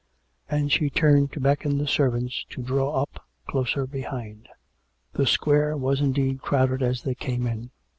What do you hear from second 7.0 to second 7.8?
they came in.